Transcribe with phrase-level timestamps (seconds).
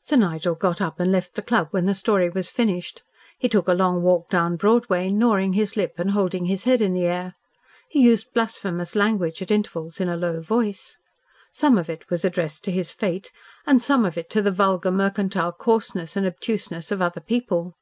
[0.00, 3.02] Sir Nigel got up and left the club when the story was finished.
[3.38, 6.94] He took a long walk down Broadway, gnawing his lip and holding his head in
[6.94, 7.34] the air.
[7.90, 10.96] He used blasphemous language at intervals in a low voice.
[11.52, 13.30] Some of it was addressed to his fate
[13.66, 17.74] and some of it to the vulgar mercantile coarseness and obtuseness of other people.